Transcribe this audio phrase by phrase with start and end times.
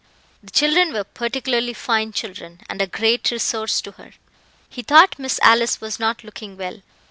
[0.41, 4.13] The children were particularly fine children, and a great resource to her.
[4.67, 6.81] He thought Miss Alice was not looking well.